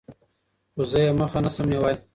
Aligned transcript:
خو 0.73 0.81
زه 0.91 0.99
يې 1.05 1.11
مخه 1.19 1.39
نشم 1.43 1.65
نيوى. 1.71 1.93